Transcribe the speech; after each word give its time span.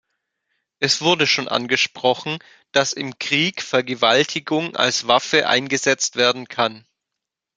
Es 0.79 1.01
wurde 1.01 1.27
schon 1.27 1.47
angesprochen, 1.47 2.39
dass 2.71 2.91
im 2.91 3.19
Krieg 3.19 3.61
Vergewaltigung 3.61 4.75
als 4.75 5.05
Waffe 5.07 5.47
eingesetzt 5.47 6.15
werden 6.15 6.47
kann. 6.47 6.87